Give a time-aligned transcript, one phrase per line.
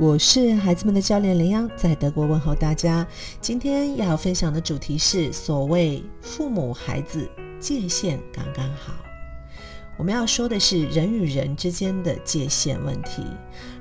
[0.00, 3.06] 我是孩子们的教练林央，在德国问候大家。
[3.38, 7.28] 今天要分享的主题是所谓父母孩子
[7.60, 8.94] 界限刚刚好。
[9.98, 13.22] 我们要说的是人与人之间的界限问题。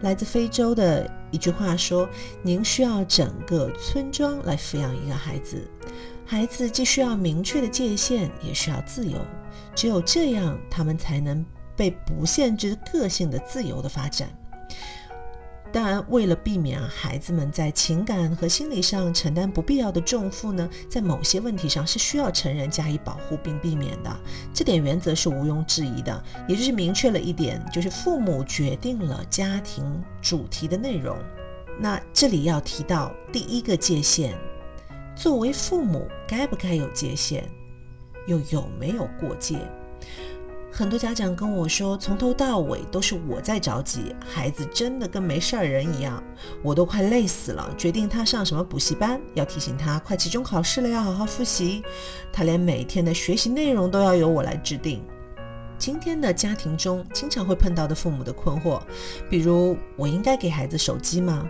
[0.00, 2.08] 来自非洲的一句话说
[2.42, 5.70] ：“您需要整个村庄来抚养一个孩子，
[6.26, 9.20] 孩子既需要明确的界限，也需要自由。
[9.72, 11.46] 只有这样，他们才能
[11.76, 14.28] 被不限制个性的自由的发展。”
[15.70, 24.20] 当然，为了避免孩子们在情感和心理上承担不必要的重负呢，在某些问题上是需要成人加以保护并避免的。
[24.52, 29.84] 这点原则是毋庸置疑的，也就是明确了一点，就是父母决定了家庭
[30.22, 31.16] 主题的内容。
[31.78, 34.34] 那这里要提到第一个界限：
[35.14, 37.44] 作为父母，该不该有界限，
[38.26, 39.58] 又有没有过界？
[40.78, 46.22] 很多家长跟我说，从头到尾都是我在着急，孩子真的跟没事儿人一样，
[46.62, 47.68] 我都快累死了。
[47.76, 51.82] 决定他上什么补习班，要提醒他快期中考试了，要好好复习。
[52.32, 55.02] 他连每天的学习内容都要由我来制定。
[55.76, 58.80] 今天的家庭中，经常会碰到的父母的困惑，
[59.28, 61.44] 比如我应该给孩子手机吗？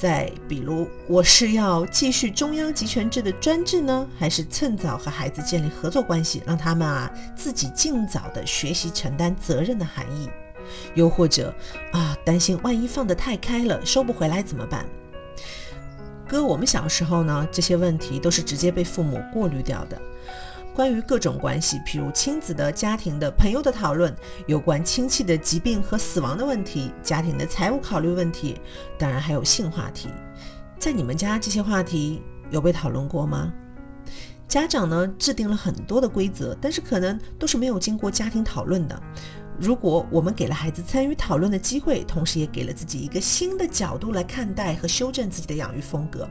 [0.00, 10.28] 再比如，我是要继续中央集权制的专制呢，还是趁早和孩子建立合作关系，让他们啊自己尽早的学习承担责任的含义？
[10.94, 11.54] 又或者
[11.92, 14.84] 啊，担心万一放得太开了，收不回来怎么办？
[16.26, 20.00] 哥，我们小时候呢，这些问题都是直接被父母过滤掉的。
[20.74, 24.14] 关于各种关系，譬如亲子的、家庭的、朋友的讨论，
[24.46, 28.58] 有关亲戚的疾病和死亡的问题，家庭的财务考虑问题，
[28.98, 30.08] 当然还有性话题。
[30.78, 33.52] 在你们家这些话题有被讨论过吗？
[34.48, 39.02] 家长呢制定了很多的规则，但是可能都是没有经过家庭讨论的。
[39.58, 46.28] 如果我们给了孩子参与讨论的机会，同时也给了自己一个新的角度来看待和修正自己的养育风格，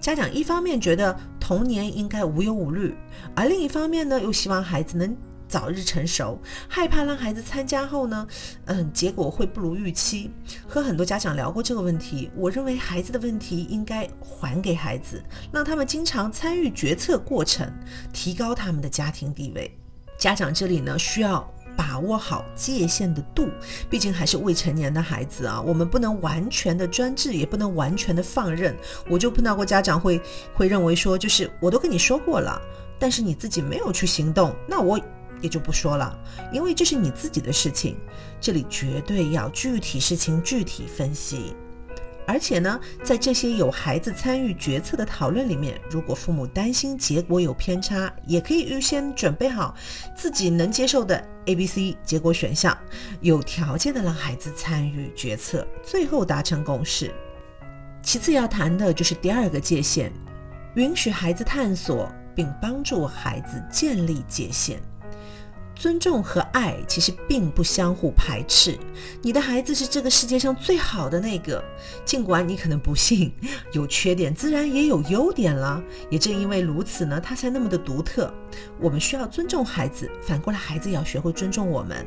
[0.00, 1.14] 家长一方面觉得
[1.52, 2.94] 童年应该无忧无虑，
[3.36, 5.14] 而另一方面呢，又希望孩子能
[5.46, 8.26] 早日成熟，害怕让孩子参加后呢，
[8.64, 10.30] 嗯，结果会不如预期。
[10.66, 17.70] 和很多家长聊过这个问题，我认为孩子的问题应该还给孩子，让他们经常参与决策过程，
[18.14, 19.70] 提高他们的家庭地位。
[20.16, 21.46] 家长这里呢，需要。
[21.76, 23.48] 把握好界限的度，
[23.88, 28.76] 毕竟还是未成年的孩子啊，我们不能完全的专制，也不能完全的放任。
[29.08, 30.20] 我就碰到过家长会
[30.54, 32.60] 会认为说，就是我都跟你说过了，
[32.98, 35.00] 但是你自己没有去行动，那我
[35.40, 36.18] 也就不说了，
[36.52, 37.96] 因为这是你自己的事情，
[38.40, 41.54] 这里绝对要具体事情具体分析。
[42.32, 49.74] 而且呢，在这些有孩子参与决策的讨论里面，如果父母担心结果有偏差，也可以预先准备好
[50.16, 52.76] 自己能接受的 A、B、C 结果选项，
[53.20, 57.12] 有条件的让孩子参与决策，最后达成共识。
[58.02, 60.10] 其次要谈的就是第二个界限，
[60.74, 64.80] 允许孩子探索，并帮助孩子建立界限。
[65.74, 68.78] 尊重和爱其实并不相互排斥。
[69.20, 71.62] 你的孩子是这个世界上最好的那个，
[72.04, 73.32] 尽管你可能不信，
[73.72, 75.82] 有缺点自然也有优点了。
[76.10, 78.32] 也正因为如此呢，他才那么的独特。
[78.78, 82.06] 我们需要尊重孩子，反过来孩子也要学会尊重我们。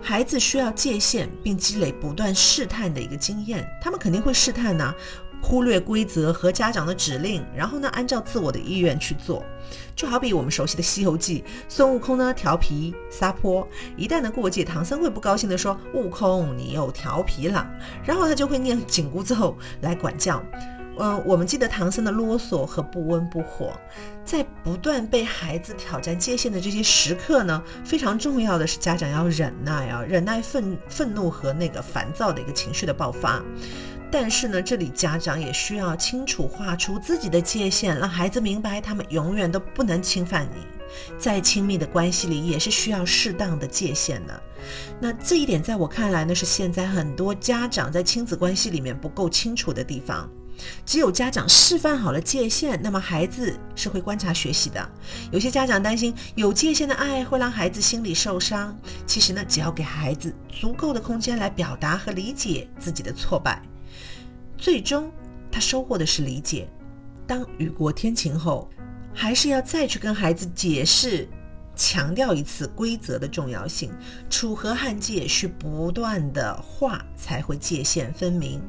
[0.00, 3.68] 孩子需要界限，并积累不断试探的一个经验。
[3.82, 4.94] 他们肯定会试探呢。
[5.42, 9.44] 忽略规则和家长的指令，然后呢，按照自我的意愿去做，
[9.96, 17.68] 就好比我们熟悉的《西游记》，孙悟空呢调皮撒泼，一旦呢过界，唐僧会不高兴的说：“悟空，你又调皮了。”
[18.04, 20.42] 然后他就会念紧箍咒来管教。
[21.02, 23.72] 嗯，我们记得唐僧的啰嗦和不温不火，
[24.22, 33.42] 在不断被孩子挑战界限的这些时刻呢，非常重要的是家长要忍耐啊，忍耐愤愤怒和那个烦躁的一个情绪的爆发。
[34.10, 40.66] 但是呢，这里家长也需要清楚画出自己的界限，让孩子明白他们永远都不能侵犯你。
[41.16, 44.42] 在亲密的关系里，也是需要适当的界限的。
[44.98, 50.28] 那这一点在我看来呢，是现在很多家长在亲子关系里面不够清楚的地方。
[50.84, 54.90] 只有家长示范好了界限，那么孩子是会观察学习的。
[55.30, 63.62] 有些家长担心有界限的爱会让孩子心里受伤，其实呢，只要给孩子足够的空间来表达和理解自己的挫败。
[64.60, 65.10] 最终，
[65.50, 66.68] 他收获的是理解。
[67.26, 68.68] 当雨过天晴后，
[69.14, 71.26] 还是要再去跟孩子解释、
[71.74, 73.90] 强调一次规则的重要性。
[74.28, 78.60] 楚河汉界需不断的画，才会界限分明。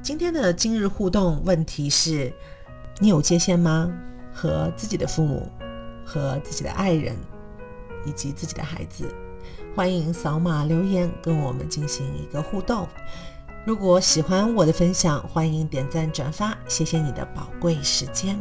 [0.00, 2.32] 今天的今日互动问题是：
[2.98, 3.92] 你有界限吗？
[4.32, 5.46] 和自己的父母、
[6.02, 7.14] 和自己的爱人
[8.06, 9.04] 以及自己的孩子，
[9.76, 12.88] 欢迎扫码留言跟我们进行一个互动。
[13.64, 18.40] 如果喜欢我的分享，欢迎点赞转发，谢谢你的宝贵时间。